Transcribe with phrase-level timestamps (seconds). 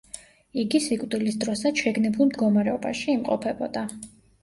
[0.63, 3.89] იგი სიკვდილის დროსაც შეგნებულ მდგომარეობაში იმყოფებოდა.